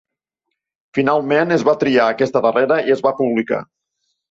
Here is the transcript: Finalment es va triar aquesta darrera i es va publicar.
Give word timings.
Finalment 0.99 1.57
es 1.59 1.67
va 1.69 1.77
triar 1.85 2.09
aquesta 2.15 2.43
darrera 2.47 2.81
i 2.91 2.97
es 2.99 3.07
va 3.09 3.15
publicar. 3.23 3.63